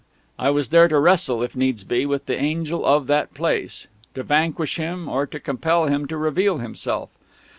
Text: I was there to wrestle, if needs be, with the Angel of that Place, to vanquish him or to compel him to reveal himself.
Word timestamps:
I 0.39 0.49
was 0.49 0.69
there 0.69 0.87
to 0.87 0.97
wrestle, 0.97 1.43
if 1.43 1.55
needs 1.55 1.83
be, 1.83 2.07
with 2.07 2.25
the 2.25 2.35
Angel 2.35 2.83
of 2.87 3.05
that 3.05 3.35
Place, 3.35 3.85
to 4.15 4.23
vanquish 4.23 4.77
him 4.77 5.07
or 5.07 5.27
to 5.27 5.39
compel 5.39 5.85
him 5.85 6.07
to 6.07 6.17
reveal 6.17 6.57
himself. 6.57 7.11